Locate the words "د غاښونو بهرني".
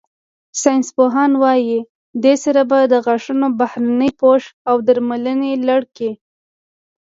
2.91-4.09